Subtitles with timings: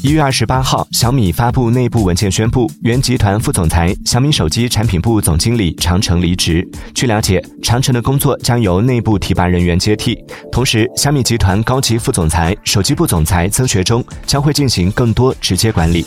[0.00, 6.66] 一月二十八号小米发布内部文件宣布原集团副总裁小米手机产品部总经理长城离职。
[6.94, 10.16] 据了解长城的工作将由内部提拔人员接替
[10.52, 16.06] 同时小米集团高级副总裁手机部总裁曾学忠将会进行更多直接管理。